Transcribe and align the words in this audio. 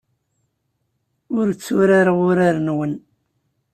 Ur 1.37 1.47
tturareɣ 1.53 2.19
urar-nwen. 2.29 2.93